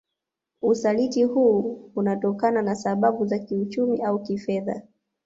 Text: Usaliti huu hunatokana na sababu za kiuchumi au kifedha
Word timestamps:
Usaliti 0.61 1.23
huu 1.23 1.89
hunatokana 1.95 2.61
na 2.61 2.75
sababu 2.75 3.25
za 3.25 3.39
kiuchumi 3.39 4.01
au 4.01 4.23
kifedha 4.23 4.81